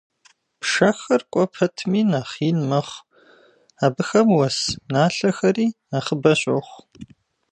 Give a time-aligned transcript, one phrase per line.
[0.59, 3.05] Пшэхэр кӀуэ пэтми нэхъ ин мэхъу,
[3.85, 4.57] абыхэм уэс
[4.91, 6.79] налъэхэри нэхъыбэ щохъу.